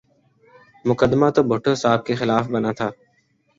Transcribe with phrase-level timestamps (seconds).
[0.85, 2.87] مقدمہ تو بھٹو صاحب کے خلاف بنا تھا۔